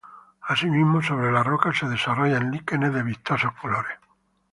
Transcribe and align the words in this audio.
Asimismo 0.41 1.03
sobre 1.03 1.31
las 1.31 1.45
rocas 1.45 1.77
se 1.77 1.87
desarrollan 1.87 2.49
"líquenes" 2.49 2.91
de 2.91 3.03
vistosos 3.03 3.51
colores. 3.61 3.99